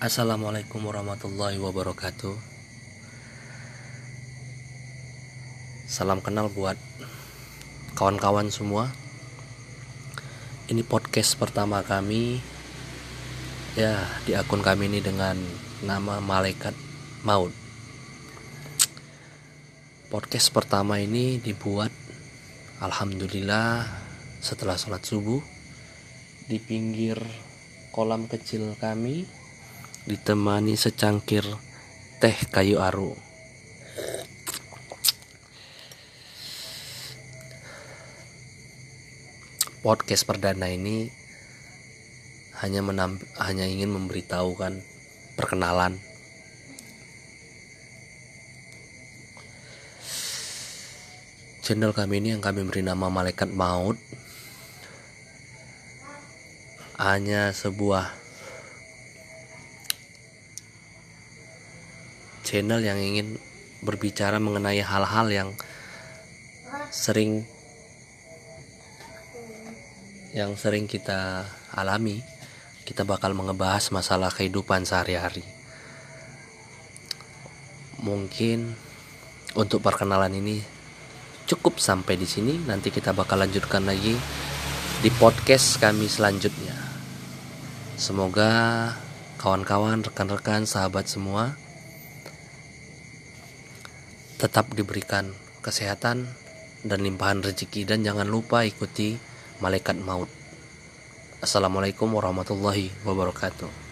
[0.00, 2.32] Assalamualaikum warahmatullahi wabarakatuh.
[5.84, 6.80] Salam kenal buat
[8.00, 8.88] kawan-kawan semua.
[10.72, 12.40] Ini podcast pertama kami
[13.76, 15.36] Ya di akun kami ini dengan
[15.84, 16.72] nama Malaikat
[17.20, 17.52] Maut.
[20.08, 21.92] Podcast pertama ini dibuat
[22.80, 23.84] Alhamdulillah
[24.40, 25.44] setelah sholat subuh
[26.48, 27.20] Di pinggir
[27.92, 29.39] kolam kecil kami
[30.08, 31.44] ditemani secangkir
[32.20, 33.16] teh kayu aru.
[39.80, 41.08] Podcast perdana ini
[42.60, 44.84] hanya menamp hanya ingin memberitahukan
[45.40, 45.96] perkenalan
[51.70, 53.96] channel kami ini yang kami beri nama Malaikat Maut
[57.00, 58.12] hanya sebuah
[62.50, 63.38] channel yang ingin
[63.86, 65.48] berbicara mengenai hal-hal yang
[66.90, 67.46] sering
[70.34, 72.18] yang sering kita alami
[72.82, 75.46] kita bakal mengebahas masalah kehidupan sehari-hari.
[78.02, 78.74] Mungkin
[79.54, 80.58] untuk perkenalan ini
[81.46, 82.58] cukup sampai di sini.
[82.66, 84.18] Nanti kita bakal lanjutkan lagi
[85.06, 86.74] di podcast kami selanjutnya.
[87.94, 88.50] Semoga
[89.38, 91.54] kawan-kawan rekan-rekan sahabat semua
[94.40, 96.24] tetap diberikan kesehatan
[96.80, 99.20] dan limpahan rezeki dan jangan lupa ikuti
[99.60, 100.32] malaikat maut.
[101.44, 103.89] Assalamualaikum warahmatullahi wabarakatuh.